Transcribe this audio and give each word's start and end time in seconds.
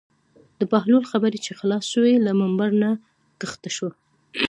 د 0.59 0.61
بهلول 0.71 1.03
خبرې 1.11 1.39
چې 1.45 1.51
خلاصې 1.59 1.87
شوې 1.93 2.13
له 2.25 2.31
ممبر 2.41 2.69
نه 2.81 2.89
کښته 3.39 3.69
شو. 3.75 3.89